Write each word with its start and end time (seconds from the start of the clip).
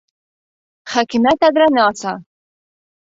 Хәкимә 0.95 1.35
тәҙрәне 1.45 1.85
аса. 1.93 2.19